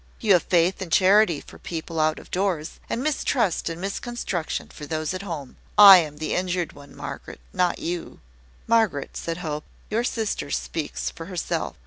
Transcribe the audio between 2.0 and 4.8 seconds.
of doors, and mistrust and misconstruction